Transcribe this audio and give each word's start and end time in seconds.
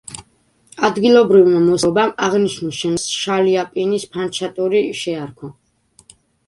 ადგილობრივმა 0.87 1.59
მოსახლეობამ 1.67 2.15
აღნიშნულ 2.29 2.73
შენობას 2.79 3.07
შალიაპინის 3.19 4.09
ფანჩატური 4.17 4.85
შეარქვა. 5.05 5.57